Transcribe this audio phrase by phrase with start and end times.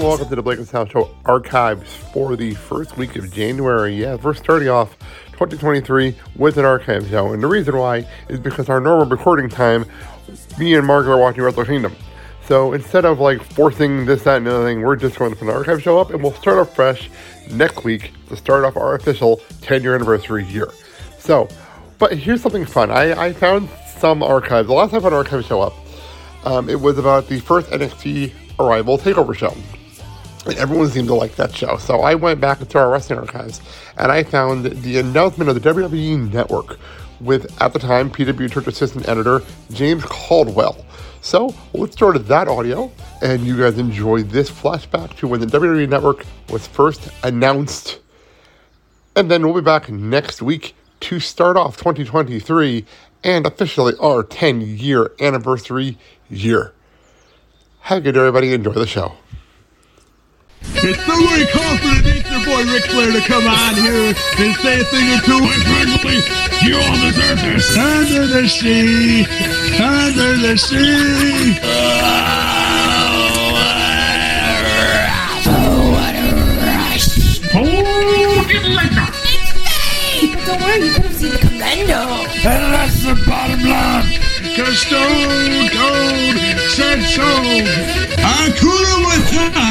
[0.00, 3.94] welcome to the Blake and Sal Show archives for the first week of January.
[3.94, 4.98] Yeah, we're starting off
[5.32, 9.84] 2023 with an archive show, and the reason why is because our normal recording time,
[10.58, 11.94] me and Mark are watching Wrestle Kingdom.
[12.46, 15.36] So instead of like forcing this, that, and the other thing, we're just going to
[15.36, 17.10] put an archive show up, and we'll start off fresh
[17.50, 20.70] next week to start off our official 10 year anniversary year.
[21.18, 21.46] So,
[21.98, 22.90] but here's something fun.
[22.90, 24.66] I, I found some archives.
[24.66, 25.74] The last time I found an archive show up,
[26.44, 29.54] um, it was about the first NXT Arrival Takeover show.
[30.46, 31.76] And everyone seemed to like that show.
[31.76, 33.60] So I went back into our wrestling archives
[33.96, 36.78] and I found the announcement of the WWE Network
[37.20, 40.84] with, at the time, PW Torch assistant editor James Caldwell.
[41.20, 45.88] So let's start that audio and you guys enjoy this flashback to when the WWE
[45.88, 47.98] Network was first announced.
[49.16, 52.84] And then we'll be back next week to start off 2023
[53.24, 55.98] and officially our 10 year anniversary
[56.30, 56.72] year.
[57.86, 58.52] Have a good day, everybody.
[58.52, 59.12] Enjoy the show.
[60.60, 64.80] It's no way confident it's your boy Ric Flair to come on here and say
[64.80, 65.38] a thing or two.
[65.38, 66.18] Quite frankly,
[66.66, 67.78] you all deserve this.
[67.78, 69.22] Under the sea,
[69.78, 71.62] under the sea.
[77.54, 79.06] Oh, get liquor.
[80.34, 82.02] But don't worry, you could have seen the commando.
[82.34, 83.36] And that's the bottom line.
[83.36, 83.45] Cause
[84.56, 86.36] Stone Cold
[86.72, 87.28] said so.
[88.24, 89.68] Hakuna uh, Matata.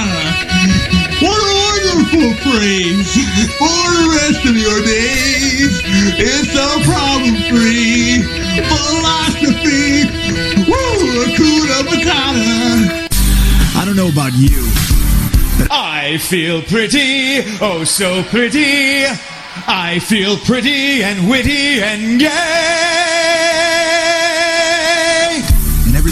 [1.25, 3.09] What a wonderful phrase
[3.57, 5.81] for the rest of your days.
[6.21, 8.21] It's a problem-free
[8.69, 10.05] philosophy.
[10.69, 13.09] Woo, Hakuna Matata.
[13.75, 14.69] I don't know about you.
[15.71, 19.05] I feel pretty, oh so pretty.
[19.67, 23.04] I feel pretty and witty and gay.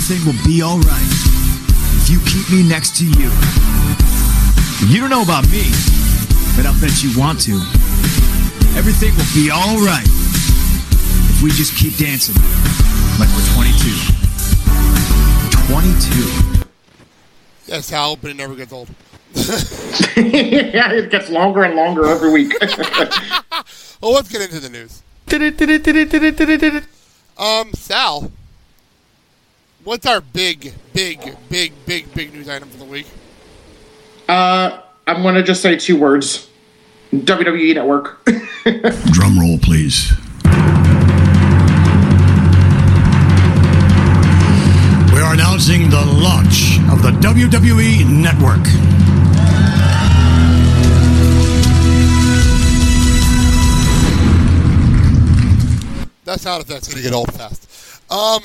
[0.03, 1.12] Everything will be alright
[1.96, 3.31] if you keep me next to you.
[4.91, 5.64] You don't know about me,
[6.58, 7.53] but I'll bet you want to.
[8.75, 12.36] Everything will be alright if we just keep dancing
[13.18, 13.96] like we're 22.
[15.72, 16.66] 22.
[17.68, 18.90] Yes, Hal, but it never gets old.
[19.35, 22.53] yeah, it gets longer and longer every week.
[24.02, 25.02] Well, let's get into the news.
[27.38, 28.30] Um, Sal,
[29.84, 33.08] what's our big, big, big, big, big news item for the week?
[34.30, 36.50] uh, I'm gonna just say two words:
[37.12, 38.24] WWE Network.
[39.12, 40.14] Drum roll, please.
[45.14, 48.64] We are announcing the launch of the WWE Network.
[56.26, 57.70] That's That sound effect's gonna get old fast.
[58.10, 58.42] Um,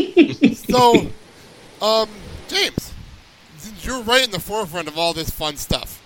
[0.54, 1.10] so,
[1.82, 2.08] um,
[2.48, 2.92] James,
[3.56, 6.02] since you're right in the forefront of all this fun stuff,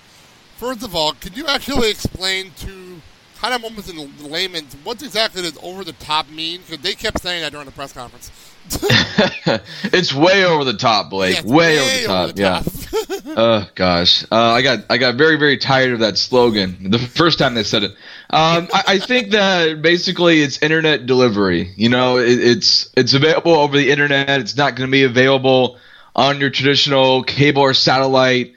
[0.57, 3.01] first of all, can you actually explain to
[3.45, 6.61] kind of almost in layman's what exactly does over the top mean?
[6.67, 8.31] Because they kept saying that during the press conference.
[9.93, 11.37] it's way over the top, Blake.
[11.45, 12.23] Yeah, way, way over the top.
[12.25, 12.63] over the yeah.
[13.37, 17.39] Oh gosh, uh, I got I got very very tired of that slogan the first
[17.39, 17.91] time they said it.
[18.31, 21.73] Um, I, I think that basically it's internet delivery.
[21.77, 24.41] You know, it, it's it's available over the internet.
[24.41, 25.79] It's not going to be available
[26.15, 28.55] on your traditional cable or satellite.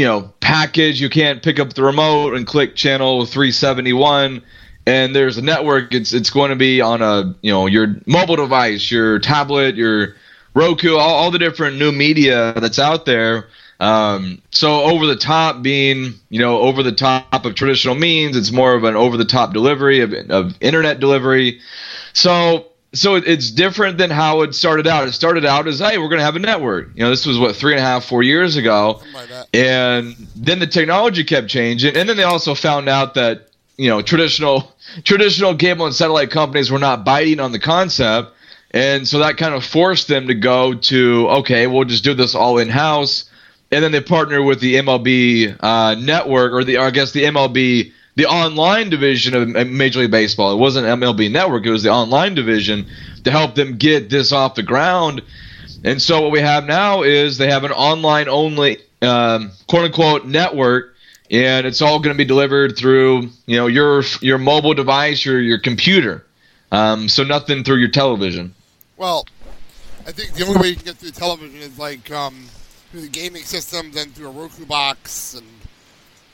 [0.00, 0.98] You know, package.
[0.98, 4.42] You can't pick up the remote and click channel 371
[4.86, 5.92] and there's a network.
[5.92, 10.16] It's it's going to be on a you know your mobile device your tablet your
[10.54, 13.48] roku all, all the different new media that's out there.
[13.78, 18.52] Um, so over the top being you know over the top of traditional means it's
[18.52, 21.60] more of an over the top delivery of, of internet delivery.
[22.14, 25.06] So so it's different than how it started out.
[25.06, 26.90] It started out as hey we're going to have a network.
[26.94, 29.00] You know this was what three and a half four years ago.
[29.14, 31.96] Like and then the technology kept changing.
[31.96, 36.70] And then they also found out that you know traditional traditional cable and satellite companies
[36.70, 38.32] were not biting on the concept.
[38.72, 42.34] And so that kind of forced them to go to okay we'll just do this
[42.34, 43.30] all in house
[43.72, 47.24] and then they partner with the MLB uh, network or the or I guess the
[47.24, 51.90] MLB the online division of Major League Baseball it wasn't MLB network it was the
[51.90, 52.86] online division
[53.24, 55.22] to help them get this off the ground
[55.84, 60.26] and so what we have now is they have an online only um, quote unquote
[60.26, 60.94] network,
[61.30, 65.40] and it's all going to be delivered through you know your your mobile device or
[65.40, 66.24] your computer.
[66.72, 68.54] Um, so nothing through your television.
[68.96, 69.26] Well,
[70.06, 72.46] I think the only way you can get through television is like um,
[72.90, 75.46] through the gaming systems and through a Roku box and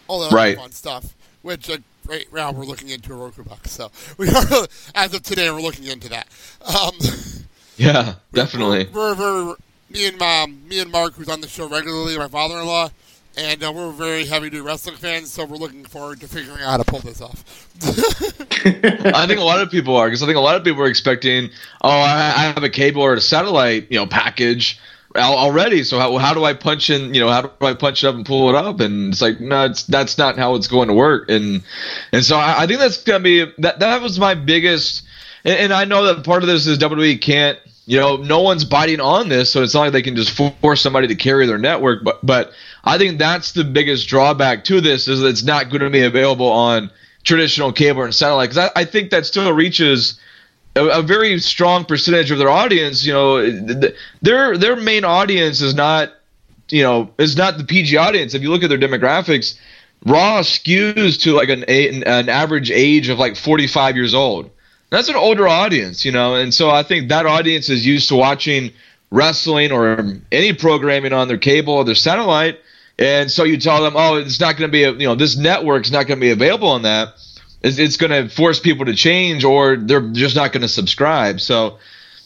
[0.09, 0.59] all that Right.
[0.59, 1.15] other fun stuff.
[1.43, 1.79] Which uh,
[2.09, 4.45] right now we're looking into a Roku box, so we are
[4.95, 6.29] as of today we're looking into that.
[6.63, 6.95] Um,
[7.77, 8.89] Yeah, definitely.
[8.93, 9.57] We're, we're,
[9.91, 12.91] me and um, me and Mark, who's on the show regularly, my father-in-law,
[13.37, 16.71] And uh, we're very heavy duty wrestling fans, so we're looking forward to figuring out
[16.71, 17.69] how to pull this off.
[17.85, 20.89] I think a lot of people are because I think a lot of people are
[20.89, 21.51] expecting,
[21.83, 24.81] oh, I, I have a cable or a satellite, you know, package
[25.19, 25.85] already.
[25.85, 27.15] So how, how do I punch in?
[27.15, 28.81] You know, how do I punch it up and pull it up?
[28.81, 31.31] And it's like, no, it's that's not how it's going to work.
[31.31, 31.63] And
[32.13, 33.81] and so I, I think that's gonna be that.
[33.81, 35.03] That was my biggest.
[35.45, 37.59] And, and I know that part of this is WWE can't.
[37.89, 40.81] You know, no one's biting on this, so it's not like they can just force
[40.81, 42.03] somebody to carry their network.
[42.03, 42.53] But but
[42.83, 46.03] I think that's the biggest drawback to this is that it's not going to be
[46.03, 46.91] available on
[47.23, 48.51] traditional cable and satellite.
[48.51, 50.19] Because I, I think that still reaches
[50.77, 53.05] a, very strong percentage of their audience.
[53.05, 56.13] You know, th- th- their their main audience is not
[56.69, 58.35] you know is not the PG audience.
[58.35, 59.59] If you look at their demographics,
[60.05, 64.51] Raw skews to like an an average age of like 45 years old.
[64.91, 68.15] That's an older audience, you know, and so I think that audience is used to
[68.15, 68.71] watching
[69.11, 72.61] wrestling or any programming on their cable or their satellite.
[72.99, 75.37] And so you tell them, oh, it's not going to be, a, you know, this
[75.37, 77.15] network's not going to be available on that.
[77.63, 81.41] It's, it's going to force people to change, or they're just not going to subscribe.
[81.41, 81.79] So,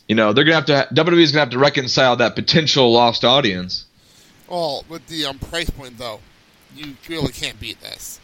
[0.08, 2.34] you know, they're going to have to WWE is going to have to reconcile that
[2.34, 3.86] potential lost audience.
[4.48, 6.20] Well, with the um, price point though,
[6.74, 8.18] you really can't beat this.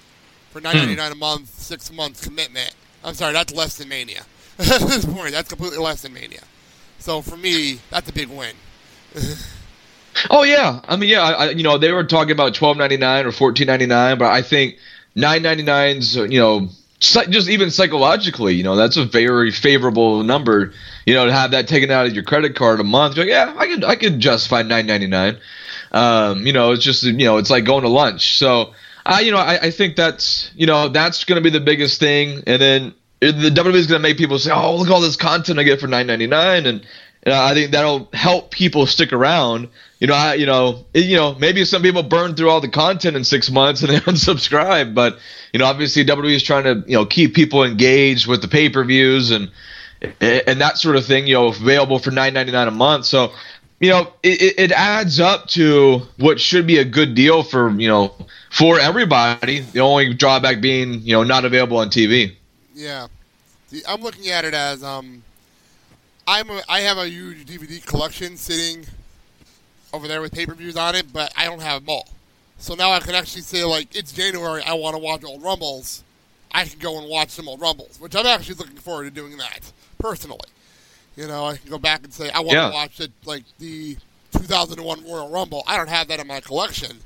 [0.51, 2.75] For nine ninety nine a month, six month commitment.
[3.05, 4.23] I'm sorry, that's less than Mania.
[4.59, 6.43] At this point, that's completely less than Mania.
[6.99, 8.57] So for me, that's a big win.
[10.31, 13.27] Oh yeah, I mean yeah, I, you know they were talking about twelve ninety nine
[13.27, 14.77] or fourteen ninety nine, but I think
[15.15, 16.69] nine ninety nine's you know
[16.99, 20.73] just even psychologically, you know that's a very favorable number.
[21.05, 23.55] You know to have that taken out of your credit card a month, like yeah,
[23.57, 25.39] I could I could justify nine ninety nine.
[25.93, 28.39] Um, you know it's just you know it's like going to lunch.
[28.39, 28.73] So
[29.05, 32.01] I you know I, I think that's you know that's going to be the biggest
[32.01, 35.17] thing, and then the WWE is going to make people say, oh look all this
[35.17, 36.87] content I get for nine ninety nine, and
[37.27, 39.69] I think that'll help people stick around.
[39.99, 43.17] You know, I, you know, you know, maybe some people burn through all the content
[43.17, 45.19] in six months and they unsubscribe, but
[45.53, 48.69] you know, obviously WWE is trying to you know keep people engaged with the pay
[48.69, 49.51] per views and
[50.21, 51.27] and that sort of thing.
[51.27, 53.07] You know, available for nine ninety nine a month.
[53.07, 53.33] So,
[53.81, 57.89] you know, it, it- adds up to what should be a good deal for you
[57.89, 58.15] know
[58.51, 59.61] for everybody.
[59.61, 62.35] The only drawback being you know not available on TV.
[62.75, 63.07] Yeah,
[63.89, 65.23] I'm looking at it as um,
[66.27, 68.85] I'm a, I have a huge DVD collection sitting
[69.97, 72.09] over there with pay per views on it, but I don't have them all.
[72.59, 76.03] So now I can actually say like it's January, I want to watch old Rumbles.
[76.53, 79.37] I can go and watch some old Rumbles, which I'm actually looking forward to doing
[79.39, 80.49] that personally.
[81.17, 82.69] You know, I can go back and say I want Yeah.
[82.69, 83.97] to watch it like the
[84.33, 85.65] 2001 Royal Rumble.
[85.67, 86.99] I don't have that in my collection.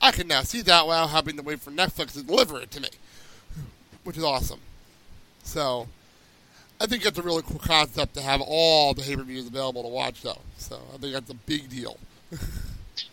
[0.00, 2.80] I can now see that without having to wait for Netflix to deliver it to
[2.80, 2.88] me,
[4.04, 4.60] which is awesome.
[5.42, 5.88] So,
[6.80, 9.82] I think that's a really cool concept to have all the pay per views available
[9.82, 10.40] to watch, though.
[10.58, 11.98] So, I think that's a big deal.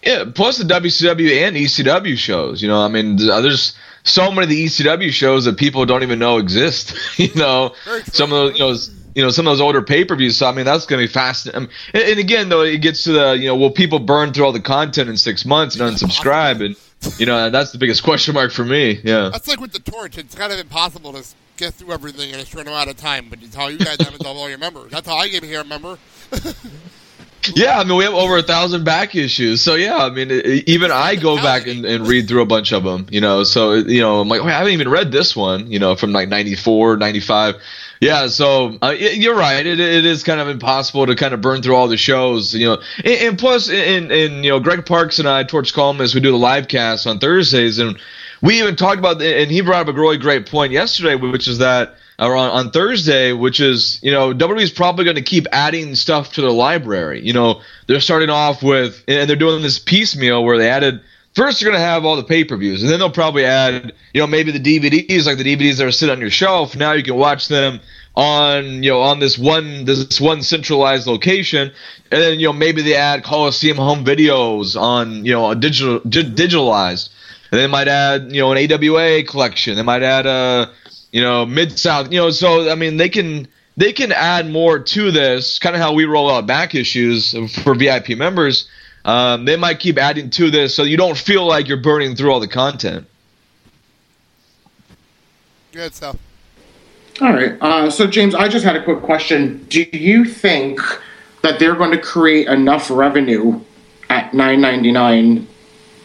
[0.04, 2.62] Yeah, plus the WCW and ECW shows.
[2.62, 6.04] You know, I mean, uh, there's so many of the ECW shows that people don't
[6.04, 6.96] even know exist.
[7.20, 7.74] you know,
[8.06, 10.38] some of those, you know, you know, some of those older pay per views.
[10.38, 11.70] So I mean, that's going to be fascinating.
[11.94, 14.52] and, and again, though, it gets to the, you know, will people burn through all
[14.52, 16.66] the content in six months and unsubscribe?
[16.66, 16.76] And
[17.20, 19.00] you know, that's the biggest question mark for me.
[19.04, 19.30] Yeah.
[19.30, 20.18] That's like with the torch.
[20.18, 21.26] It's kind of impossible to
[21.58, 24.16] get through everything in a short amount of time, but it's how you guys have
[24.16, 24.92] it all your members.
[24.92, 25.98] That's how I get here, remember?
[27.56, 29.62] Yeah, I mean, we have over a thousand back issues.
[29.62, 32.46] So yeah, I mean, it, it- even I go back and, and read through a
[32.46, 33.08] bunch of them.
[33.10, 35.72] You know, so you know, I'm like, I haven't even read this one.
[35.72, 37.56] You know, from like 94, 95.
[38.00, 39.64] Yeah, so uh, y- you're right.
[39.66, 42.54] It, it is kind of impossible to kind of burn through all the shows.
[42.54, 46.16] You know, and, and plus, in and you know, Greg Parks and I, Torch Columnist,
[46.16, 48.00] we do the live cast on Thursdays, and
[48.42, 51.60] we even talked about, and he brought up a really great point yesterday, which is
[51.60, 55.48] that or on, on Thursday, which is, you know, WWE is probably going to keep
[55.52, 57.26] adding stuff to their library.
[57.26, 61.02] You know, they're starting off with, and they're doing this piecemeal where they added,
[61.34, 63.94] first they're going to have all the pay per views, and then they'll probably add,
[64.14, 66.76] you know, maybe the DVDs, like the DVDs that are sitting on your shelf.
[66.76, 67.80] Now you can watch them
[68.16, 71.72] on, you know, on this one, this one centralized location.
[72.12, 76.02] And then, you know, maybe they add Coliseum home videos on, you know, a digital,
[76.02, 77.10] di- digitalized.
[77.52, 79.76] And they might add, you know, an AWA collection.
[79.76, 80.72] They might add a,
[81.12, 82.12] you know, mid south.
[82.12, 85.60] You know, so I mean, they can they can add more to this.
[85.60, 88.70] Kind of how we roll out back issues for VIP members.
[89.04, 92.32] Um, they might keep adding to this, so you don't feel like you're burning through
[92.32, 93.08] all the content.
[95.72, 96.18] Good stuff.
[97.20, 97.58] All right.
[97.62, 99.66] Uh, so, James, I just had a quick question.
[99.70, 100.80] Do you think
[101.42, 103.60] that they're going to create enough revenue
[104.10, 105.48] at nine ninety nine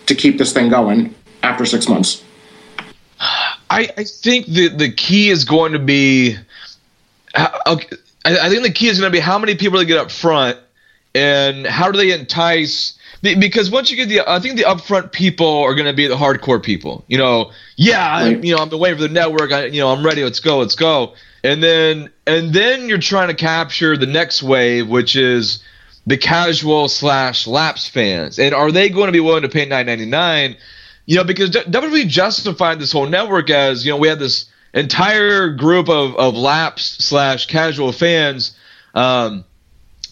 [0.06, 1.15] to keep this thing going
[1.46, 2.22] after six months?
[3.70, 6.36] I, I think the the key is going to be.
[7.34, 7.88] how- Okay,
[8.24, 10.10] I, I think the key is going to be how many people they get up
[10.10, 10.58] front,
[11.14, 12.92] and how do they entice.
[13.22, 16.14] Because once you get the, I think the upfront people are going to be the
[16.14, 17.04] hardcore people.
[17.08, 19.50] You know, yeah, I, you know, I'm been waiting for the network.
[19.52, 20.22] I, you know, I'm ready.
[20.22, 20.58] Let's go.
[20.58, 21.14] Let's go.
[21.42, 25.60] And then, and then you're trying to capture the next wave, which is
[26.06, 28.38] the casual slash lapse fans.
[28.38, 30.56] And are they going to be willing to pay 9.99?
[31.06, 35.50] You know, because WWE justified this whole network as you know we had this entire
[35.50, 38.56] group of of lapse slash casual fans.
[38.94, 39.44] Um,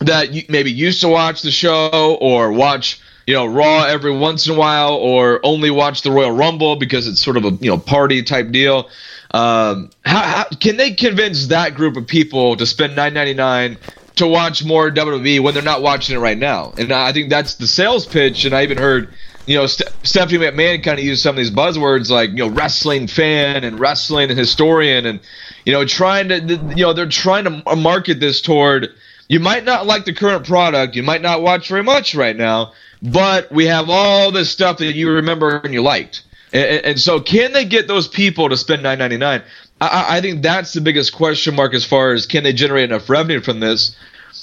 [0.00, 4.54] that maybe used to watch the show or watch you know Raw every once in
[4.54, 7.78] a while or only watch the Royal Rumble because it's sort of a you know
[7.78, 8.90] party type deal.
[9.30, 13.78] Um, how, how can they convince that group of people to spend nine ninety nine
[14.16, 16.72] to watch more WWE when they're not watching it right now?
[16.76, 18.44] And I think that's the sales pitch.
[18.44, 19.12] And I even heard
[19.46, 22.48] you know Ste- Stephanie McMahon kind of used some of these buzzwords like you know
[22.48, 25.20] wrestling fan and wrestling and historian and
[25.64, 26.40] you know trying to
[26.76, 28.94] you know they're trying to market this toward
[29.28, 32.72] you might not like the current product, you might not watch very much right now,
[33.02, 36.22] but we have all this stuff that you remember and you liked.
[36.52, 39.42] And, and so, can they get those people to spend nine ninety nine?
[39.80, 43.08] I, I think that's the biggest question mark as far as can they generate enough
[43.08, 43.96] revenue from this.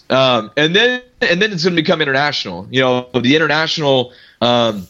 [0.09, 2.67] Um, and then, and then it's going to become international.
[2.69, 4.87] You know, the international um,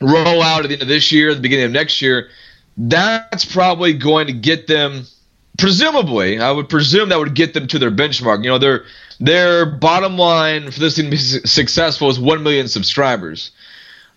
[0.00, 2.28] rollout at the end of this year, the beginning of next year.
[2.76, 5.06] That's probably going to get them
[5.58, 8.44] presumably, I would presume that would get them to their benchmark.
[8.44, 8.84] You know, their
[9.20, 13.50] their bottom line for this thing to be successful is one million subscribers.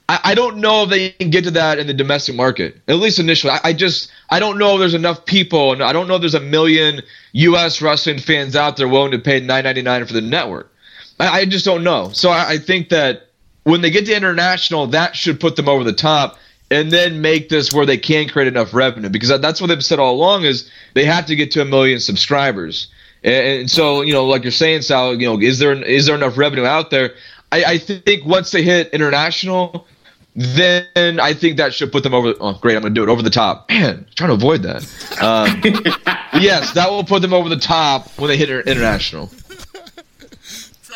[0.10, 2.96] I, I don't know if they can get to that in the domestic market, at
[2.96, 3.52] least initially.
[3.52, 6.22] I, I just I don't know if there's enough people, and I don't know if
[6.22, 7.02] there's a million
[7.34, 7.82] U.S.
[7.82, 10.72] wrestling fans out there willing to pay nine ninety nine for the network.
[11.20, 12.10] I, I just don't know.
[12.14, 13.27] So I, I think that
[13.68, 16.38] when they get to international, that should put them over the top
[16.72, 20.00] and then make this where they can create enough revenue because that's what they've said
[20.00, 22.88] all along is they have to get to a million subscribers.
[23.26, 26.38] And, so you know like you're saying Sal you know is there is there enough
[26.38, 27.16] revenue out there?
[27.52, 29.86] I, I think once they hit international
[30.34, 33.22] then I think that should put them over oh great I'm gonna do it over
[33.22, 33.70] the top.
[33.70, 34.84] Man trying to avoid that.
[35.22, 35.62] Um,
[36.42, 39.30] yes that will put them over the top when they hit international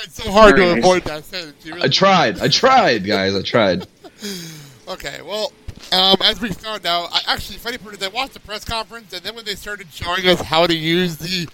[0.02, 0.84] Tried so hard Very to nice.
[0.84, 1.66] avoid that sentence.
[1.66, 3.88] Really I tried I tried guys I tried
[4.88, 5.54] Okay, well,
[5.94, 9.14] um, as we found out, I, actually, funny part is I watched the press conference,
[9.14, 11.48] and then when they started showing us how to use the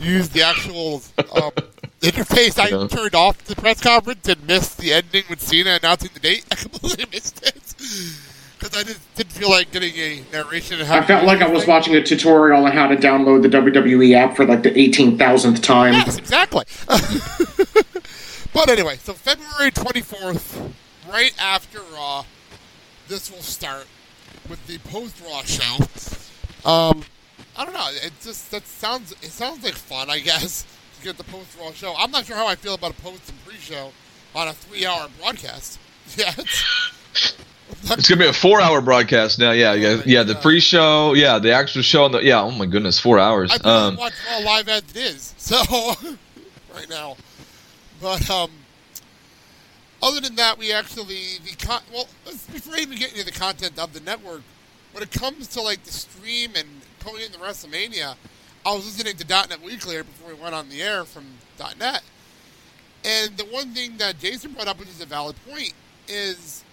[0.00, 1.50] use the actual um,
[2.00, 2.88] interface, I Yeah.
[2.88, 6.44] turned off the press conference and missed the ending with Cena announcing the date.
[6.50, 7.54] I completely missed it
[8.58, 10.80] because I just didn't feel like getting a narration.
[10.80, 13.48] Of how I felt like I was watching a tutorial on how to download the
[13.48, 15.92] WWE app for like the 18,000th time.
[15.94, 16.64] Yes, exactly.
[18.52, 20.72] But anyway, so February 24th,
[21.10, 22.24] right after Raw,
[23.08, 23.86] this will start
[24.48, 25.84] with the post Raw show.
[26.68, 27.02] Um,
[27.56, 27.88] I don't know.
[27.90, 30.64] It just that sounds it sounds like fun, I guess,
[30.98, 31.94] to get the post Raw show.
[31.96, 33.92] I'm not sure how I feel about a post and pre show
[34.34, 35.78] on a three hour broadcast.
[36.16, 39.52] Yeah, it's, gonna be a four-hour broadcast now.
[39.52, 40.22] Yeah, yeah, yeah.
[40.24, 42.42] The pre-show, yeah, the actual show, and the yeah.
[42.42, 43.52] Oh my goodness, four hours.
[43.52, 45.34] I Um, watch Raw live as it is.
[45.38, 45.56] So
[46.74, 47.16] right now,
[48.00, 48.50] but um,
[50.02, 53.78] other than that, we actually the con- well before I even get into the content
[53.78, 54.42] of the network,
[54.92, 56.66] when it comes to like the stream and
[56.98, 58.16] putting in the WrestleMania,
[58.64, 61.24] I was listening to .NET Weekly before we went on the air from
[61.78, 62.02] .NET,
[63.04, 65.72] and the one thing that Jason brought up, which is a valid point,
[66.08, 66.64] is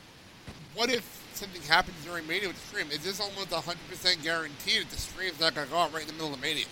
[0.73, 2.91] what if something happens during Mania with the stream?
[2.91, 6.07] Is this almost 100% guaranteed that the stream's not going to go out right in
[6.07, 6.65] the middle of Mania?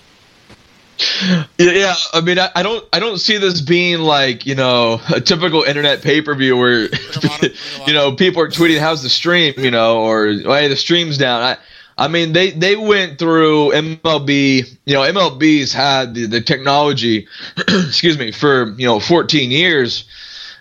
[1.20, 5.02] Yeah, yeah, I mean, I, I don't, I don't see this being like you know
[5.14, 6.84] a typical internet pay-per-view where
[7.88, 11.42] you know people are tweeting, "How's the stream?" You know, or "Hey, the stream's down."
[11.42, 11.58] I,
[11.98, 14.78] I mean, they they went through MLB.
[14.86, 20.06] You know, MLB's had the, the technology, excuse me, for you know 14 years.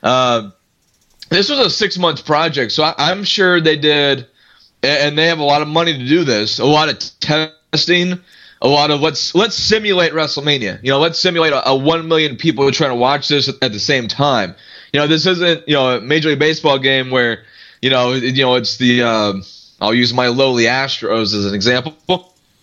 [0.03, 0.51] Uh,
[1.31, 4.27] this was a six month project, so I, I'm sure they did,
[4.83, 6.59] and they have a lot of money to do this.
[6.61, 8.21] A lot of testing,
[8.65, 10.83] a lot of let's let's simulate WrestleMania.
[10.83, 13.79] You know, let's simulate a, a one million people trying to watch this at the
[13.79, 14.55] same time.
[14.93, 17.45] You know, this isn't you know a Major League Baseball game where
[17.83, 19.35] you know you know it's the uh,
[19.83, 21.95] I'll use my lowly Astros as an example.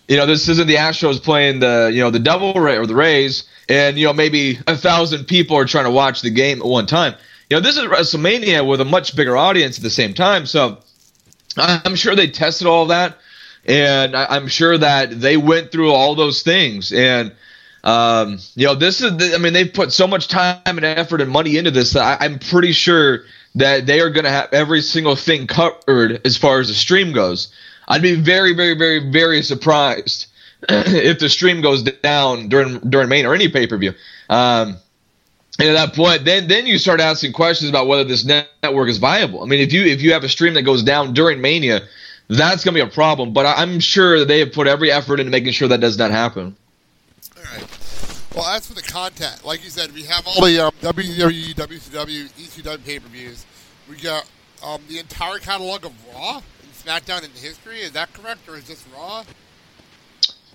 [0.08, 2.96] You know, this isn't the Astros playing the you know the Devil Ray or the
[2.96, 6.66] Rays, and you know maybe a thousand people are trying to watch the game at
[6.66, 7.14] one time.
[7.48, 10.78] You know, this is WrestleMania with a much bigger audience at the same time, so
[11.56, 13.18] I'm sure they tested all that,
[13.66, 16.92] and I- I'm sure that they went through all those things.
[16.92, 17.32] And
[17.84, 21.20] um, you know, this is the, I mean, they've put so much time and effort
[21.20, 23.24] and money into this that I, I'm pretty sure
[23.56, 27.12] that they are going to have every single thing covered as far as the stream
[27.12, 27.52] goes.
[27.88, 30.26] I'd be very, very, very, very surprised
[30.68, 33.94] if the stream goes down during during main or any pay per view.
[34.30, 34.76] Um,
[35.58, 38.88] And at that point, then then you start asking questions about whether this net- network
[38.88, 39.42] is viable.
[39.42, 41.82] I mean, if you if you have a stream that goes down during Mania,
[42.36, 43.32] that's going to be a problem.
[43.32, 46.10] But I'm sure that they have put every effort into making sure that does not
[46.10, 46.56] happen.
[47.36, 47.78] All right.
[48.34, 52.32] Well, as for the content, like you said, we have all the um, WWE, WCW,
[52.32, 53.44] ECW pay per views.
[53.88, 54.26] We got
[54.64, 57.80] um, the entire catalog of Raw and SmackDown in history.
[57.80, 59.24] Is that correct, or is this Raw?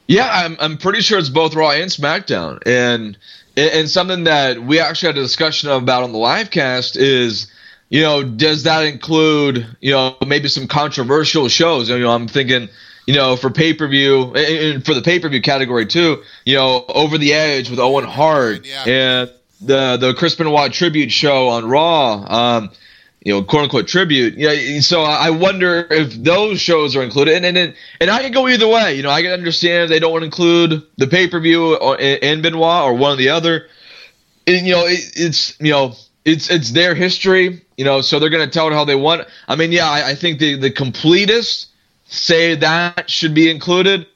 [0.07, 3.17] Yeah, I'm I'm pretty sure it's both Raw and SmackDown, and
[3.57, 7.47] and something that we actually had a discussion about on the live cast is,
[7.89, 11.89] you know, does that include you know maybe some controversial shows?
[11.89, 12.69] You know, I'm thinking.
[13.09, 16.55] You know, for pay per view and for the pay per view category too, you
[16.55, 18.83] know, Over the Edge with Owen Hart Yeah.
[18.83, 22.25] and the the Chris Benoit tribute show on Raw.
[22.27, 22.69] Um,
[23.23, 24.37] you know, quote unquote tribute.
[24.37, 28.33] Yeah, so I wonder if those shows are included, and and and, and I can
[28.33, 28.95] go either way.
[28.95, 31.75] You know, I can understand if they don't want to include the pay per view
[31.77, 33.67] and Benoit or one or the other.
[34.45, 35.95] And, you know, it, it's you know,
[36.27, 37.61] it's it's their history.
[37.77, 39.27] You know, so they're gonna tell it how they want.
[39.47, 41.67] I mean, yeah, I, I think the the completists
[42.05, 44.07] say that should be included.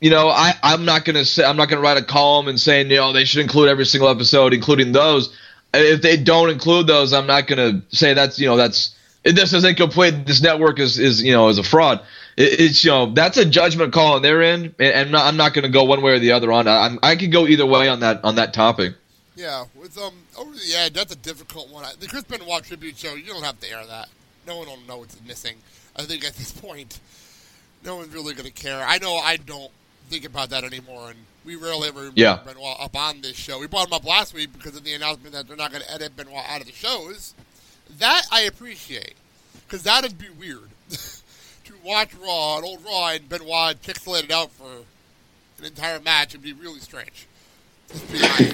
[0.00, 2.90] You know, I I'm not gonna say I'm not gonna write a column and saying
[2.90, 5.36] you know they should include every single episode, including those
[5.74, 9.52] if they don't include those, I'm not going to say that's you know that's this
[9.52, 10.26] isn't complete.
[10.26, 12.00] This network is is you know is a fraud.
[12.36, 15.36] It, it's you know that's a judgment call on their end, and, and not, I'm
[15.36, 16.64] not going to go one way or the other on.
[16.64, 16.78] that.
[16.78, 18.94] I'm, I could go either way on that on that topic.
[19.38, 21.86] Yeah, with um over the edge, that's a difficult one.
[22.00, 24.08] The Chris Benoit tribute show, you don't have to air that.
[24.48, 25.58] No one will know what's missing.
[25.94, 26.98] I think at this point,
[27.84, 28.80] no one's really going to care.
[28.84, 29.70] I know I don't
[30.08, 32.40] think about that anymore, and we rarely ever bring Yeah.
[32.44, 33.60] Benoit up on this show.
[33.60, 35.94] We brought him up last week because of the announcement that they're not going to
[35.94, 37.34] edit Benoit out of the shows.
[37.98, 39.14] That I appreciate,
[39.68, 44.68] because that'd be weird to watch Raw, an old Raw, and Benoit pixelated out for
[45.60, 46.30] an entire match.
[46.30, 47.28] It'd be really strange.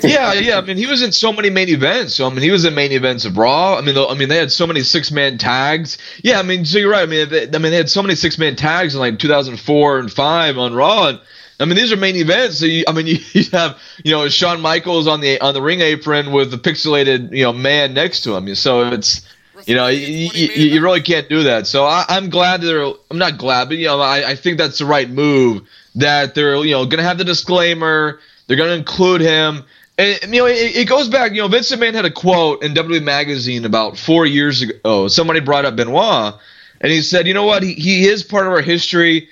[0.02, 0.58] Yeah, yeah.
[0.58, 2.14] I mean, he was in so many main events.
[2.14, 3.76] So I mean, he was in main events of Raw.
[3.76, 5.98] I mean, I mean, they had so many six man tags.
[6.22, 7.02] Yeah, I mean, so you're right.
[7.02, 9.98] I mean, they, I mean, they had so many six man tags in like 2004
[9.98, 11.08] and five on Raw.
[11.08, 11.20] And,
[11.58, 12.58] I mean, these are main events.
[12.58, 15.62] So you, I mean, you, you have you know Shawn Michaels on the on the
[15.62, 18.54] ring apron with the pixelated you know man next to him.
[18.54, 19.28] So it's
[19.66, 21.66] you know you, you, really can't do that.
[21.66, 22.84] So I, I'm glad they're.
[23.10, 25.62] I'm not glad, but you know I, I think that's the right move
[25.96, 28.20] that they're you know going to have the disclaimer.
[28.46, 29.64] They're going to include him.
[29.96, 31.32] And, you know, it, it goes back.
[31.32, 34.74] You know, Vince McMahon had a quote in WWE Magazine about four years ago.
[34.84, 36.34] Oh, somebody brought up Benoit,
[36.80, 37.62] and he said, "You know what?
[37.62, 39.28] He, he is part of our history.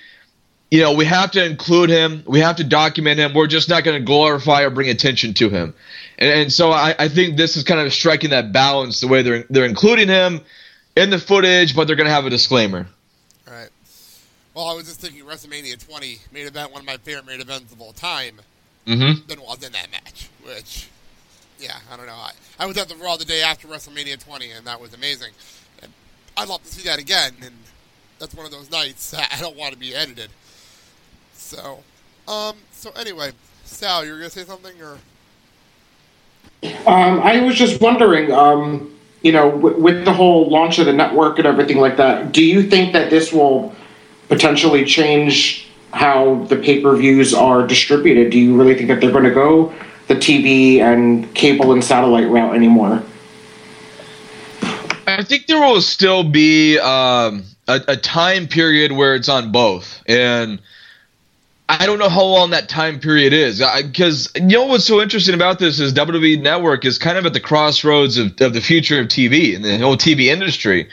[0.71, 2.23] You know, we have to include him.
[2.25, 3.33] We have to document him.
[3.33, 5.73] We're just not going to glorify or bring attention to him."
[6.17, 9.21] And, and so I, I think this is kind of striking that balance, the way
[9.21, 10.39] they're they're including him
[10.95, 12.87] in the footage, but they're going to have a disclaimer.
[13.45, 13.69] Right.
[14.53, 17.73] Well, I was just thinking WrestleMania 20 main event, one of my favorite main events
[17.73, 18.39] of all time.
[18.87, 19.25] Mm-hmm.
[19.27, 20.89] Benoit in that match, which,
[21.59, 22.13] yeah, I don't know.
[22.13, 25.31] I, I was at the Raw the day after WrestleMania 20, and that was amazing.
[25.81, 25.91] And
[26.35, 27.55] I'd love to see that again, and
[28.19, 30.29] that's one of those nights I don't want to be edited.
[31.33, 31.79] So,
[32.27, 33.31] um, so anyway,
[33.63, 34.97] Sal, you were gonna say something, or
[36.85, 40.93] Um, I was just wondering, um, you know, w- with the whole launch of the
[40.93, 43.73] network and everything like that, do you think that this will
[44.29, 45.62] potentially change
[45.93, 48.31] how the pay per views are distributed?
[48.31, 49.73] Do you really think that they're going to go
[50.07, 53.01] the TV and cable and satellite route anymore?
[55.05, 60.01] I think there will still be um, a, a time period where it's on both,
[60.07, 60.59] and
[61.69, 63.63] I don't know how long that time period is.
[63.83, 67.33] Because you know what's so interesting about this is WWE Network is kind of at
[67.33, 70.89] the crossroads of, of the future of TV and the whole TV industry.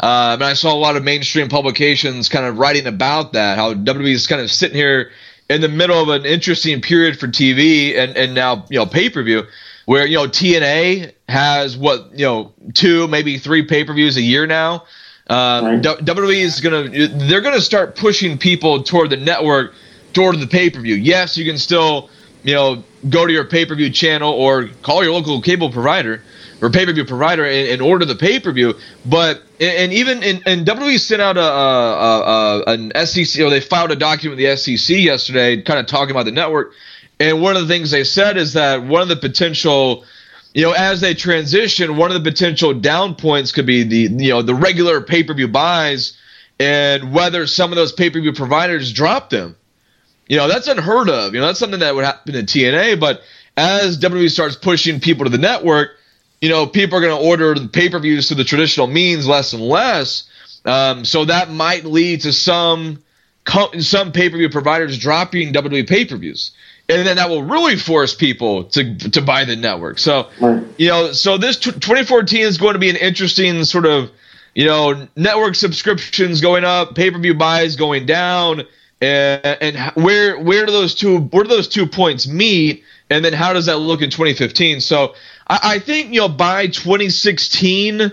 [0.00, 3.74] Uh, and I saw a lot of mainstream publications kind of writing about that, how
[3.74, 5.10] WWE is kind of sitting here
[5.50, 9.10] in the middle of an interesting period for TV and, and now you know pay
[9.10, 9.42] per view,
[9.84, 14.22] where you know TNA has what you know two maybe three pay per views a
[14.22, 14.84] year now.
[15.28, 15.82] Um, Right.
[15.82, 19.74] WWE is gonna they're gonna start pushing people toward the network,
[20.14, 20.94] toward the pay per view.
[20.94, 22.08] Yes, you can still
[22.42, 26.22] you know go to your pay per view channel or call your local cable provider
[26.62, 28.74] or pay per view provider and, and order the pay per view.
[29.04, 33.60] But and even in, and WWE sent out a, a, a an SEC or they
[33.60, 36.72] filed a document with the SEC yesterday, kind of talking about the network.
[37.18, 40.04] And one of the things they said is that one of the potential
[40.52, 44.30] you know, as they transition, one of the potential down points could be the you
[44.30, 46.18] know the regular pay per view buys,
[46.58, 49.56] and whether some of those pay per view providers drop them.
[50.28, 51.34] You know, that's unheard of.
[51.34, 53.00] You know, that's something that would happen in TNA.
[53.00, 53.22] But
[53.56, 55.90] as WWE starts pushing people to the network,
[56.40, 59.52] you know, people are going to order pay per views through the traditional means less
[59.52, 60.24] and less.
[60.64, 63.02] Um, so that might lead to some
[63.80, 66.52] some pay per view providers dropping WWE pay per views.
[66.88, 69.98] and then that will really force people to to buy the network.
[69.98, 70.62] So, Right.
[70.76, 74.10] you know, so this t- 2014 is going to be an interesting sort of,
[74.54, 78.62] you know, network subscriptions going up, pay per view buys going down,
[79.00, 83.32] and, and where where do those two where do those two points meet, and then
[83.32, 84.80] how does that look in 2015?
[84.80, 85.14] So,
[85.50, 88.12] I, I think you know by 2016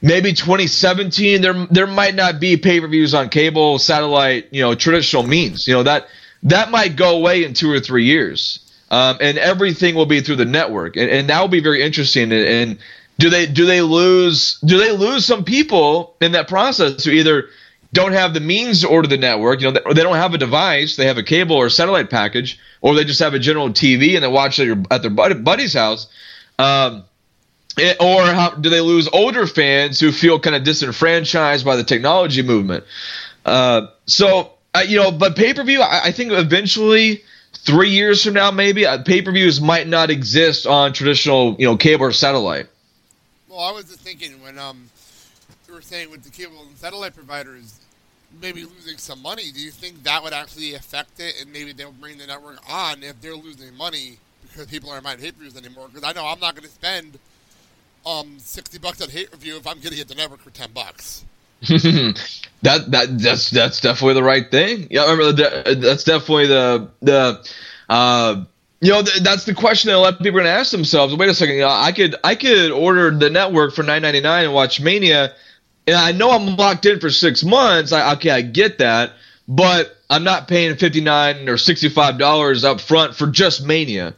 [0.00, 5.68] maybe 2017 there there might not be pay-per-views on cable satellite you know traditional means.
[5.68, 6.08] You know that
[6.44, 8.60] that might go away in two or three years.
[8.88, 10.96] Um, and everything will be through the network.
[10.96, 12.30] And, and that will be very interesting.
[12.30, 12.78] And, and
[13.18, 17.48] do they do they lose do they lose some people in that process who either
[17.92, 20.96] don't have the means to order the network you know they don't have a device
[20.96, 24.22] they have a cable or satellite package or they just have a general tv and
[24.22, 26.08] they watch it at, their buddy, buddy's house
[26.58, 27.04] um,
[27.76, 31.84] it- or how do they lose older fans who feel kind of disenfranchised by the
[31.84, 32.84] technology movement?
[33.44, 37.22] Uh, so uh, you know, but pay per view, I, I think eventually,
[37.54, 41.66] three years from now, maybe uh, pay per views might not exist on traditional, you
[41.66, 42.66] know, cable or satellite.
[43.48, 44.90] Well, I was thinking when um
[45.66, 47.80] you were saying with the cable and satellite providers
[48.40, 51.92] maybe losing some money, do you think that would actually affect it and maybe they'll
[51.92, 55.88] bring the network on if they're losing money because people aren't buying pay-per-views anymore?
[55.88, 57.18] Because I know I'm not going to spend
[58.06, 61.24] um 60 bucks on pay-per-view if I'm getting it the network for 10 bucks.
[61.60, 64.88] that that that's that's definitely the right thing.
[64.90, 65.32] Yeah, remember
[65.74, 67.42] that's definitely the the
[67.88, 68.44] uh
[68.80, 70.70] you know th- that's the question that a lot of people are going to ask
[70.70, 71.14] themselves.
[71.14, 74.20] Wait a second, you know, I could I could order the network for nine ninety
[74.20, 75.34] nine and watch Mania,
[75.86, 77.90] and I know I'm locked in for six months.
[77.90, 79.12] I okay, I get that,
[79.48, 84.14] but I'm not paying fifty nine or sixty five dollars up front for just Mania.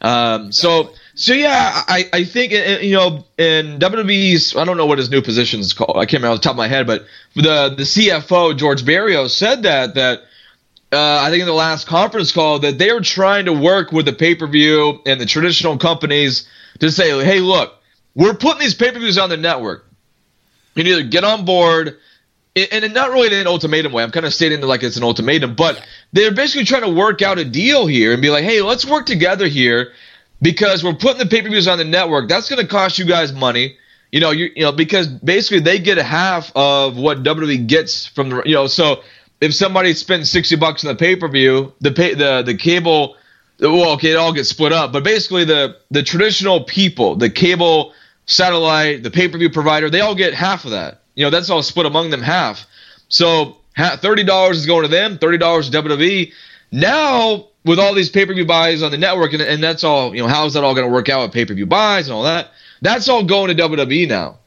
[0.00, 4.86] Um, so so yeah, I, I think uh, you know in WWE's I don't know
[4.86, 5.96] what his new position is called.
[5.96, 9.36] I can't remember off the top of my head, but the the CFO George Barrios
[9.36, 10.20] said that that
[10.92, 14.06] uh, I think in the last conference call that they were trying to work with
[14.06, 16.48] the pay per view and the traditional companies
[16.80, 17.74] to say, hey, look,
[18.14, 19.86] we're putting these pay per views on the network.
[20.74, 21.98] You can either get on board,
[22.56, 24.02] and not really in an ultimatum way.
[24.02, 27.20] I'm kind of stating it like it's an ultimatum, but they're basically trying to work
[27.20, 29.92] out a deal here and be like, hey, let's work together here
[30.40, 32.28] because we're putting the pay per views on the network.
[32.28, 33.76] That's going to cost you guys money.
[34.10, 38.06] You know, you, you know, because basically they get a half of what WWE gets
[38.06, 39.02] from the, you know, so
[39.40, 43.16] if somebody spends 60 bucks on the pay per view, the pay, the, the cable,
[43.60, 47.92] well, okay, it all gets split up, but basically the, the traditional people, the cable,
[48.24, 51.02] satellite, the pay per view provider, they all get half of that.
[51.16, 52.66] You know, that's all split among them half.
[53.08, 56.32] So $30 is going to them, $30 to WWE.
[56.70, 60.14] Now, with all these pay per view buys on the network, and, and that's all,
[60.14, 62.06] you know, how is that all going to work out with pay per view buys
[62.06, 62.50] and all that?
[62.82, 64.38] That's all going to WWE now.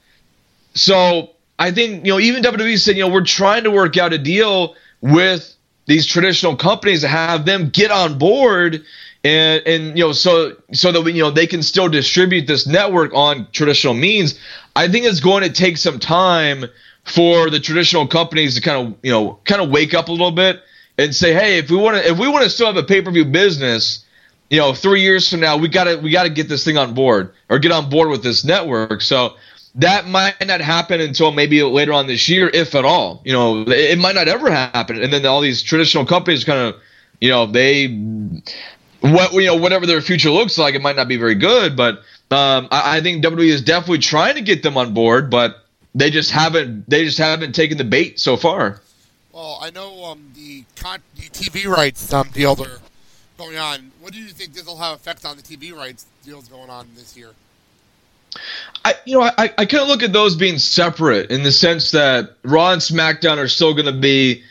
[0.75, 4.13] So I think, you know, even WWE said, you know, we're trying to work out
[4.13, 5.55] a deal with
[5.88, 8.86] these traditional companies to have them get on board
[9.23, 12.65] and and you know so so that we, you know they can still distribute this
[12.65, 14.39] network on traditional means
[14.75, 16.65] i think it's going to take some time
[17.03, 20.32] for the traditional companies to kind of you know kind of wake up a little
[20.32, 20.62] bit
[20.97, 23.25] and say hey if we want to if we want to still have a pay-per-view
[23.25, 24.05] business
[24.49, 26.77] you know 3 years from now we got to we got to get this thing
[26.77, 29.36] on board or get on board with this network so
[29.75, 33.21] that might not happen until maybe later on this year, if at all.
[33.23, 35.01] You know, it, it might not ever happen.
[35.01, 36.82] And then all these traditional companies kind of,
[37.21, 37.88] you know, they,
[39.02, 41.76] what you know, whatever their future looks like, it might not be very good.
[41.76, 42.00] But
[42.32, 46.10] um, I, I think WWE is definitely trying to get them on board, but they
[46.10, 46.90] just haven't.
[46.90, 48.82] They just haven't taken the bait so far.
[49.32, 52.80] Well, I know um, the, con- the TV rights um, deals are
[53.38, 53.92] going on.
[54.02, 56.88] What do you think this will have effect on the TV rights deals going on
[56.96, 57.30] this year?
[58.84, 61.92] I, you know, I, I kind of look at those being separate in the sense
[61.92, 64.44] that Raw and SmackDown are still going to be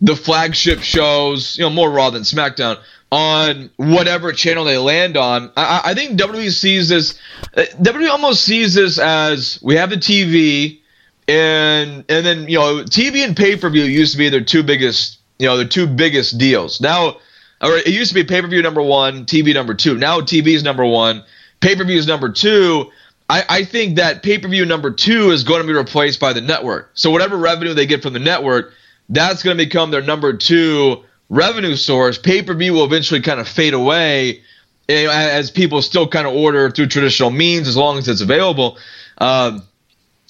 [0.00, 2.78] the flagship shows, you know, more Raw than SmackDown
[3.12, 5.52] on whatever channel they land on.
[5.56, 7.18] I, I think WWE sees this,
[7.56, 10.80] uh, WWE almost sees this as we have the TV,
[11.28, 14.62] and and then you know, TV and pay per view used to be their two
[14.62, 16.80] biggest, you know, their two biggest deals.
[16.80, 17.18] Now,
[17.62, 19.96] or it used to be pay per view number one, TV number two.
[19.96, 21.24] Now TV is number one,
[21.60, 22.90] pay per view is number two.
[23.28, 26.32] I, I think that pay per view number two is going to be replaced by
[26.32, 26.90] the network.
[26.94, 28.72] So whatever revenue they get from the network,
[29.08, 32.18] that's going to become their number two revenue source.
[32.18, 34.42] Pay per view will eventually kind of fade away
[34.88, 38.78] know, as people still kind of order through traditional means as long as it's available.
[39.18, 39.62] Um,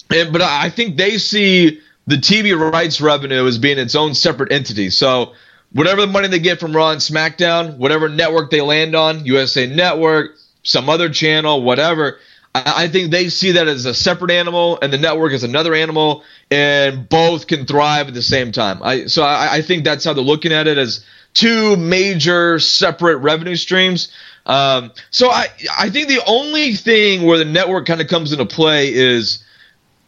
[0.09, 4.51] and, but I think they see the TV rights revenue as being its own separate
[4.51, 4.89] entity.
[4.89, 5.33] So
[5.73, 9.67] whatever the money they get from Raw and SmackDown, whatever network they land on, USA
[9.67, 10.31] Network,
[10.63, 12.19] some other channel, whatever.
[12.65, 16.23] I think they see that as a separate animal, and the network is another animal,
[16.49, 18.81] and both can thrive at the same time.
[18.83, 23.17] I so I, I think that's how they're looking at it as two major separate
[23.17, 24.11] revenue streams.
[24.45, 28.45] Um, so I I think the only thing where the network kind of comes into
[28.45, 29.43] play is,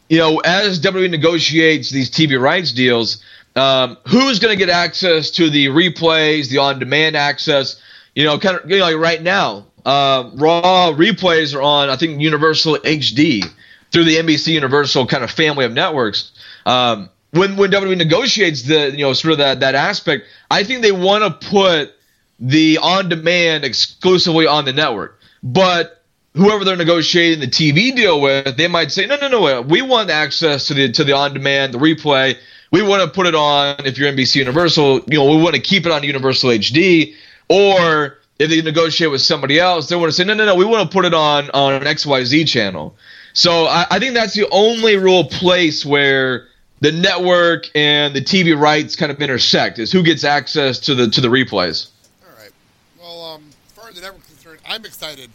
[0.08, 3.24] you know, as WWE negotiates these TV rights deals,
[3.56, 7.82] um, who's going to get access to the replays, the on-demand access?
[8.16, 11.96] You know, kind of you know, like right now, uh, Raw replays are on I
[11.96, 13.44] think Universal HD
[13.92, 16.32] through the NBC Universal kind of family of networks.
[16.68, 20.84] Um, when when WWE negotiates the you know sort of that that aspect, I think
[20.84, 21.96] they want to put
[22.40, 25.20] the on demand exclusively on the network.
[25.42, 26.04] But
[26.36, 30.12] whoever they're negotiating the TV deal with, they might say, no, no, no, we want
[30.12, 32.38] access to the to the on demand, the replay.
[32.72, 35.06] We want to put it on if you're NBC Universal.
[35.08, 37.16] You know, we want to keep it on Universal HD.
[37.52, 40.66] Or if they negotiate with somebody else, they want to say, no, no, no, we
[40.66, 42.96] want to put it on on an XYZ channel.
[43.34, 46.48] So I, I think that's the only real place where
[46.80, 51.10] the network and the TV rights kind of intersect is who gets access to the
[51.10, 51.90] to the replays.
[52.26, 52.52] All right.
[53.00, 55.30] Well, um, as far as the network's concerned, I'm excited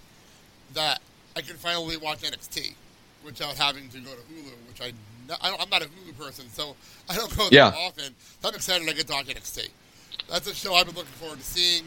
[0.72, 1.00] that
[1.36, 2.74] I can finally watch NXT
[3.24, 4.92] without having to go to Hulu, which I,
[5.42, 6.74] I am not a Hulu person, so
[7.08, 7.66] I don't go there Yeah.
[7.68, 8.14] often.
[8.40, 9.68] So I'm excited I get to watch NXT.
[10.28, 11.84] That's a show I've been looking forward to seeing,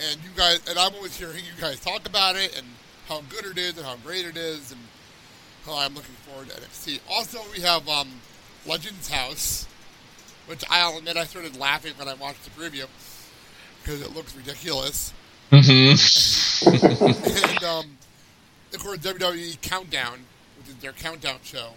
[0.00, 2.66] and you guys, and I'm always hearing you guys talk about it and
[3.08, 4.80] how good it is and how great it is, and
[5.64, 7.00] how I'm looking forward to NXT.
[7.10, 8.08] Also, we have um,
[8.66, 9.66] Legends House,
[10.46, 12.86] which I'll admit I started laughing when I watched the preview
[13.82, 15.12] because it looks ridiculous.
[15.50, 15.94] Mm-hmm.
[17.50, 17.98] and um,
[18.74, 20.20] of course, WWE Countdown,
[20.58, 21.70] which is their countdown show,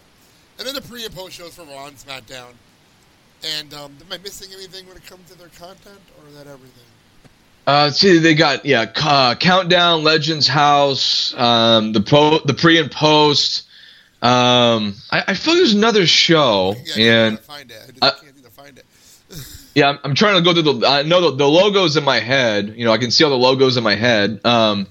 [0.58, 2.54] and then the pre and post shows for Raw and SmackDown.
[3.58, 6.48] And um, am I missing anything when it comes to their content, or is that
[6.48, 6.86] everything?
[7.67, 12.91] Uh, see, they got yeah, uh, countdown, Legends House, um, the pro, the pre and
[12.91, 13.67] post.
[14.21, 17.97] Um, I, I feel there's another show, Yeah, and I can't find it.
[18.02, 18.86] I I- can't find it.
[19.76, 20.88] yeah, I'm, I'm trying to go through the.
[20.88, 22.74] I know the, the logos in my head.
[22.76, 24.39] You know, I can see all the logos in my head.
[24.45, 24.88] Um,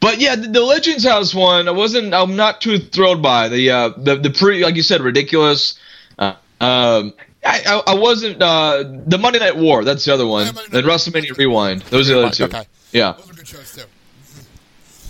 [0.00, 2.14] but yeah, the, the Legends House one, I wasn't.
[2.14, 5.78] I'm not too thrilled by the uh, the the pre, like you said, ridiculous.
[6.18, 8.42] Uh, um, I, I, I wasn't.
[8.42, 10.46] Uh, the Monday Night War, that's the other one.
[10.70, 11.82] Then WrestleMania Rewind.
[11.82, 12.44] Those are the other two.
[12.44, 12.64] Okay.
[12.92, 13.12] Yeah.
[13.12, 13.82] Those are good shows too.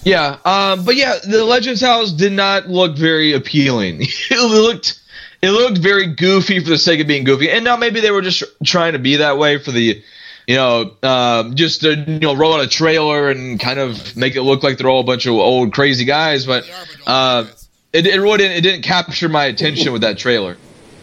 [0.04, 4.00] Yeah, um, but yeah, the Legends House did not look very appealing.
[4.30, 5.00] it looked,
[5.42, 8.22] it looked very goofy for the sake of being goofy, and now maybe they were
[8.22, 10.02] just trying to be that way for the,
[10.46, 14.36] you know, um, just to you know roll out a trailer and kind of make
[14.36, 16.46] it look like they're all a bunch of old crazy guys.
[16.46, 16.64] But
[17.06, 17.46] uh,
[17.92, 20.56] it, it really didn't, it didn't capture my attention with that trailer.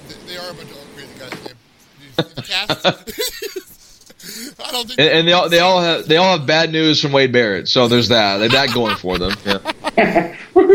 [0.07, 1.29] They, they are a bunch of old crazy guys.
[1.29, 1.43] Dave.
[1.43, 2.04] Did you see the cast?
[4.59, 4.99] I don't think.
[4.99, 7.67] And, and they all they all have they all have bad news from Wade Barrett,
[7.67, 8.37] so there's that.
[8.37, 9.33] They that going for them.
[9.45, 10.35] Yeah.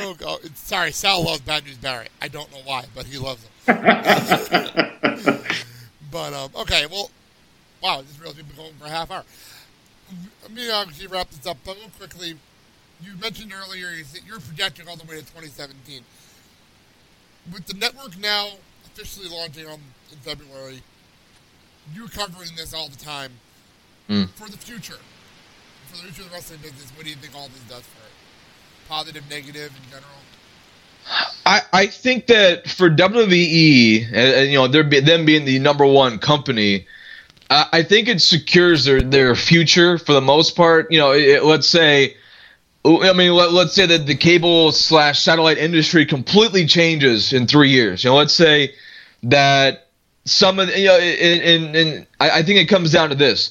[0.00, 0.56] Oh, God.
[0.56, 2.10] Sorry, Sal loves Bad News Barrett.
[2.22, 3.52] I don't know why, but he loves them.
[6.10, 7.10] but um, okay, well,
[7.82, 9.24] wow, this really been going for a half hour.
[10.42, 12.36] Let me obviously wrap this up, but real quickly,
[13.02, 16.02] you mentioned earlier you said you're projecting all the way to 2017.
[17.52, 18.52] With the network now
[18.98, 19.78] officially launching on
[20.12, 20.80] in February,
[21.94, 23.30] you're covering this all the time.
[24.08, 24.28] Mm.
[24.30, 24.98] For the future,
[25.88, 28.04] for the future of the wrestling business, what do you think all this does for
[28.04, 28.88] it?
[28.88, 30.08] Positive, negative, in general?
[31.46, 35.58] I, I think that for WWE, and, and, you know, they're be, them being the
[35.58, 36.86] number one company,
[37.50, 40.90] uh, I think it secures their, their future for the most part.
[40.90, 42.16] You know, it, it- let's say,
[42.84, 47.70] I mean, let, let's say that the cable slash satellite industry completely changes in three
[47.70, 48.02] years.
[48.04, 48.72] You know, let's say
[49.24, 49.88] that
[50.24, 53.50] some of you know, and, and, and I, I think it comes down to this.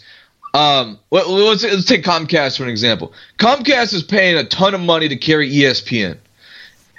[0.53, 3.13] Um, let, let's, let's take Comcast for an example.
[3.37, 6.17] Comcast is paying a ton of money to carry ESPN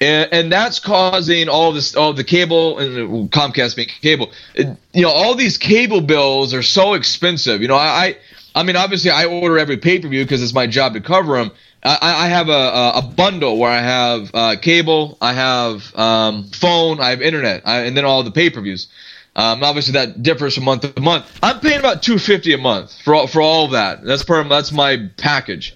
[0.00, 4.32] and, and that's causing all this, all the cable and Comcast being cable.
[4.54, 7.60] It, you know, all these cable bills are so expensive.
[7.60, 8.16] You know, I, I,
[8.54, 11.36] I mean, obviously, I order every pay per view because it's my job to cover
[11.36, 11.50] them.
[11.84, 12.52] I, I have a,
[12.98, 17.82] a, bundle where I have uh, cable, I have um, phone, I have internet, I,
[17.82, 18.88] and then all the pay per views.
[19.36, 21.26] Um, obviously, that differs from month to month.
[21.40, 24.02] I'm paying about two fifty a month for all, for all of that.
[24.02, 25.74] That's of, that's my package.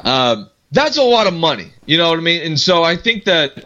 [0.00, 1.72] Um, that's a lot of money.
[1.86, 2.42] You know what I mean?
[2.42, 3.64] And so I think that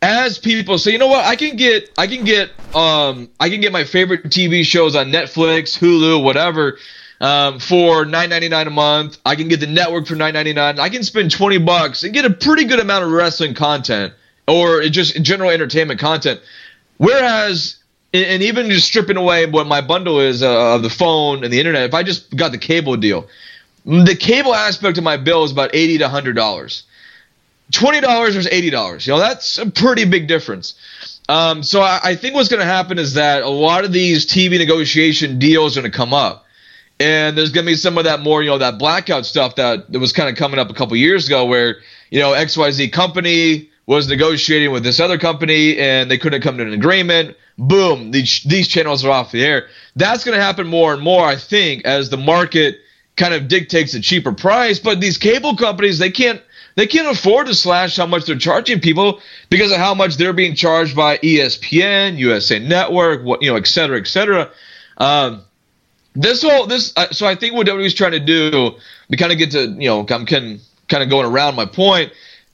[0.00, 3.60] as people say, you know what, I can get I can get um I can
[3.60, 6.78] get my favorite TV shows on Netflix, Hulu, whatever.
[7.20, 10.52] Um, for nine ninety nine a month, I can get the network for nine ninety
[10.52, 10.78] nine.
[10.78, 14.12] I can spend twenty bucks and get a pretty good amount of wrestling content
[14.46, 16.40] or just general entertainment content.
[16.98, 17.76] Whereas,
[18.12, 21.58] and even just stripping away what my bundle is uh, of the phone and the
[21.58, 23.28] internet, if I just got the cable deal,
[23.84, 26.84] the cable aspect of my bill is about eighty to hundred dollars.
[27.72, 29.06] Twenty dollars versus eighty dollars.
[29.06, 30.74] You know, that's a pretty big difference.
[31.28, 34.26] Um, so I, I think what's going to happen is that a lot of these
[34.26, 36.43] TV negotiation deals are going to come up,
[37.00, 39.90] and there's going to be some of that more, you know, that blackout stuff that,
[39.90, 41.76] that was kind of coming up a couple years ago, where
[42.10, 46.66] you know XYZ company was negotiating with this other company and they couldn't come to
[46.66, 47.36] an agreement.
[47.58, 49.68] Boom, these these channels are off the air.
[49.96, 52.78] That's going to happen more and more, I think, as the market
[53.16, 54.78] kind of dictates a cheaper price.
[54.78, 56.42] But these cable companies, they can't
[56.76, 60.32] they can't afford to slash how much they're charging people because of how much they're
[60.32, 64.50] being charged by ESPN, USA Network, you know, et cetera, et cetera.
[64.98, 65.44] Um,
[66.14, 68.72] this whole this uh, so I think what WWE's trying to do,
[69.08, 72.12] we kind of get to you know I'm kind kind of going around my point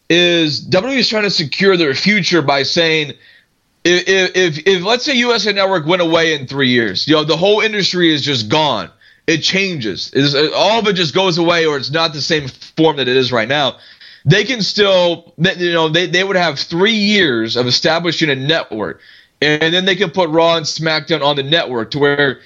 [0.08, 3.12] is WWE's trying to secure their future by saying
[3.84, 7.36] if, if if let's say USA Network went away in three years, you know the
[7.36, 8.90] whole industry is just gone.
[9.26, 10.10] It changes.
[10.12, 13.16] It's, all of it just goes away, or it's not the same form that it
[13.16, 13.76] is right now.
[14.24, 19.00] They can still, you know, they, they would have three years of establishing a network,
[19.40, 22.40] and then they can put Raw and SmackDown on the network to where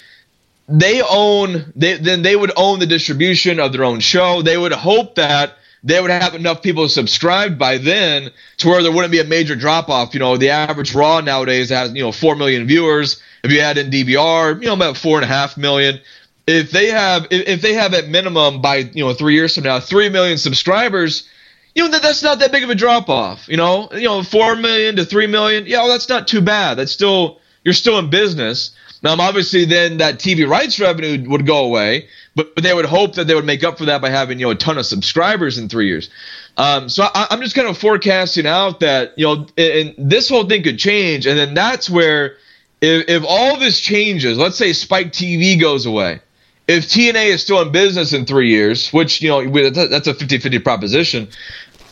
[0.68, 1.72] they own.
[1.76, 4.42] They then they would own the distribution of their own show.
[4.42, 8.90] They would hope that they would have enough people subscribed by then to where there
[8.90, 10.14] wouldn't be a major drop off.
[10.14, 13.20] You know, the average Raw nowadays has you know four million viewers.
[13.42, 16.00] If you add in DVR, you know about four and a half million.
[16.46, 19.80] If they have if, they have at minimum by you know three years from now
[19.80, 21.28] three million subscribers,
[21.74, 23.46] you know that that's not that big of a drop off.
[23.48, 25.66] You know, you know four million to three million.
[25.66, 26.74] Yeah, well, that's not too bad.
[26.78, 28.70] That's still you're still in business.
[29.04, 33.16] Now, obviously, then that TV rights revenue would go away, but, but they would hope
[33.16, 35.58] that they would make up for that by having you know a ton of subscribers
[35.58, 36.08] in three years.
[36.56, 40.48] Um, so I, I'm just kind of forecasting out that you know, and this whole
[40.48, 42.38] thing could change, and then that's where
[42.80, 46.20] if, if all this changes, let's say Spike TV goes away,
[46.66, 50.64] if TNA is still in business in three years, which you know that's a 50-50
[50.64, 51.28] proposition,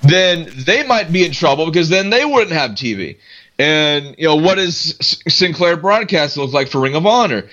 [0.03, 3.18] then they might be in trouble because then they wouldn't have TV.
[3.62, 4.96] And you know what does
[5.29, 7.44] Sinclair Broadcast look like for Ring of Honor?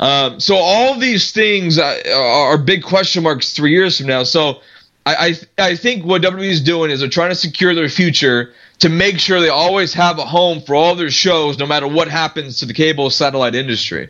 [0.00, 4.22] Um, so all these things uh, are big question marks three years from now.
[4.22, 4.62] So
[5.04, 8.54] I, I I think what WWE is doing is they're trying to secure their future
[8.78, 12.08] to make sure they always have a home for all their shows, no matter what
[12.08, 14.08] happens to the cable satellite industry.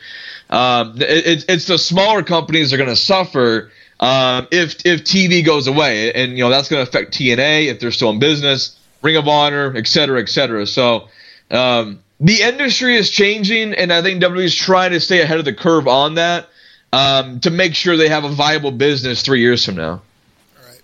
[0.50, 5.44] Um, it, it's the smaller companies that are going to suffer um, if if TV
[5.44, 8.78] goes away, and you know that's going to affect TNA if they're still in business,
[9.02, 10.64] Ring of Honor, et cetera, et cetera.
[10.64, 11.08] So
[11.50, 15.44] um, the industry is changing, and I think WWE is trying to stay ahead of
[15.44, 16.48] the curve on that
[16.92, 19.90] um, to make sure they have a viable business three years from now.
[19.90, 20.82] All right.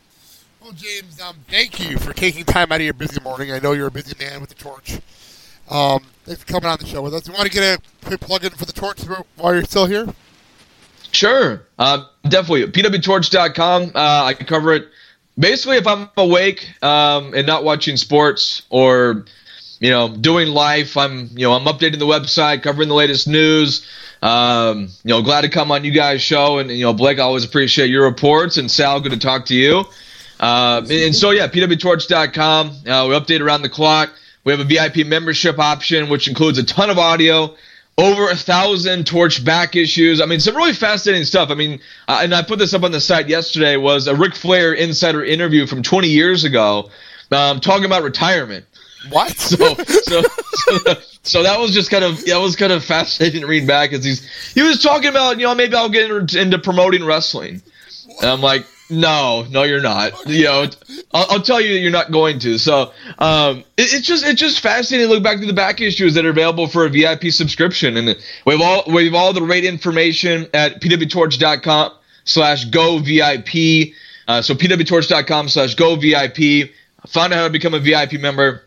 [0.63, 3.53] Well, James, um, thank you for taking time out of your busy morning.
[3.53, 5.01] I know you're a busy man with the torch.
[5.71, 7.27] Um, thanks for coming on the show with us.
[7.27, 9.01] You want to get a quick plug in for the torch
[9.37, 10.07] while you're still here?
[11.11, 11.67] Sure.
[11.79, 12.67] Uh, definitely.
[12.67, 13.93] PWTorch.com.
[13.95, 14.89] Uh, I can cover it.
[15.39, 19.25] Basically, if I'm awake um, and not watching sports or
[19.81, 23.87] you know doing life, I'm you know I'm updating the website, covering the latest news.
[24.23, 27.23] Um, you know, glad to come on you guys' show, and you know Blake, I
[27.23, 29.85] always appreciate your reports, and Sal, good to talk to you.
[30.41, 32.69] Uh, and, and so yeah, PWTorch.com.
[32.69, 32.73] Uh,
[33.09, 34.11] we update around the clock.
[34.45, 37.55] We have a VIP membership option, which includes a ton of audio,
[37.97, 40.21] over a thousand Torch back issues.
[40.21, 41.51] I mean, some really fascinating stuff.
[41.51, 43.77] I mean, uh, and I put this up on the site yesterday.
[43.77, 46.91] Was a Ric Flair insider interview from 20 years ago,
[47.35, 48.65] um, talking about retirement.
[49.11, 49.35] What?
[49.55, 53.47] So, so, so, so that was just kind of that was kind of fascinating to
[53.47, 53.93] read back.
[53.93, 57.63] As he's he was talking about, you know, maybe I'll get into promoting wrestling,
[58.21, 60.13] and I'm like, no, no, you're not.
[60.27, 60.67] You know,
[61.13, 62.59] I'll, I'll tell you that you're not going to.
[62.59, 66.15] So, um, it, it's just it's just fascinating to look back to the back issues
[66.15, 69.43] that are available for a VIP subscription, and we have all we have all the
[69.43, 71.93] rate information at pwtorch.com
[72.25, 73.95] slash go VIP.
[74.27, 76.71] Uh, so pwtorch.com slash go VIP.
[77.07, 78.63] Find out how to become a VIP member.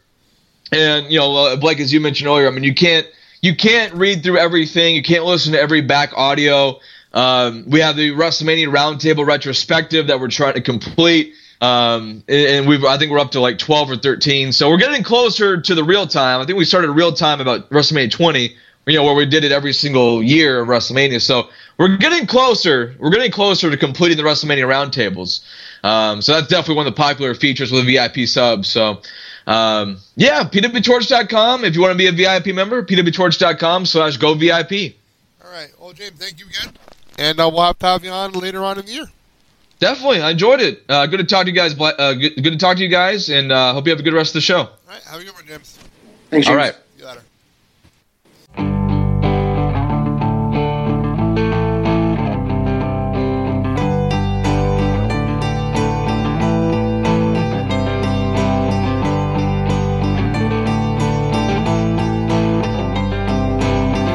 [0.72, 3.08] And you know, uh, Blake, as you mentioned earlier, I mean, you can't
[3.42, 4.96] you can't read through everything.
[4.96, 6.80] You can't listen to every back audio.
[7.14, 12.84] Um, we have the WrestleMania Roundtable retrospective that we're trying to complete, um, and we've
[12.84, 14.52] I think we're up to like 12 or 13.
[14.52, 16.42] So we're getting closer to the real time.
[16.42, 18.56] I think we started real time about WrestleMania 20,
[18.88, 21.22] you know, where we did it every single year of WrestleMania.
[21.22, 22.96] So we're getting closer.
[23.00, 25.42] We're getting closer to completing the WrestleMania Roundtables.
[25.84, 28.70] Um, so that's definitely one of the popular features with VIP subs.
[28.70, 29.02] So.
[29.46, 31.64] Um, yeah, pwtorch.com.
[31.64, 34.96] If you want to be a VIP member, pwtorch.com slash go VIP.
[35.42, 35.70] All right.
[35.80, 36.74] Well, James, thank you again.
[37.18, 39.06] And uh, we'll have to have you on later on in the year.
[39.80, 40.22] Definitely.
[40.22, 40.84] I enjoyed it.
[40.90, 41.80] Uh, good to talk to you guys.
[41.80, 44.14] Uh, good, good, to talk to you guys, and uh, hope you have a good
[44.14, 44.58] rest of the show.
[44.58, 45.02] All right.
[45.04, 45.78] Have a good one, James.
[46.30, 46.48] Thanks, James.
[46.48, 46.76] All right.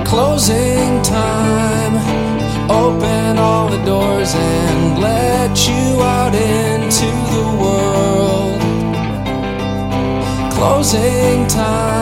[0.05, 1.95] Closing time.
[2.69, 8.61] Open all the doors and let you out into the world.
[10.53, 12.02] Closing time.